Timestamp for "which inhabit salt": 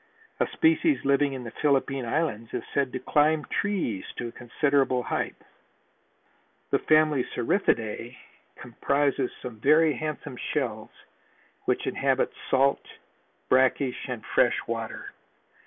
11.65-12.81